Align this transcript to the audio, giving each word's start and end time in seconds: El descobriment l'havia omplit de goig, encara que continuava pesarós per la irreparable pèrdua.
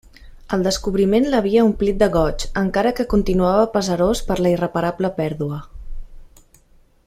El 0.55 0.61
descobriment 0.67 1.27
l'havia 1.33 1.65
omplit 1.67 1.99
de 2.03 2.07
goig, 2.15 2.45
encara 2.63 2.95
que 3.01 3.07
continuava 3.13 3.69
pesarós 3.77 4.23
per 4.31 4.39
la 4.41 4.55
irreparable 4.57 5.13
pèrdua. 5.23 5.61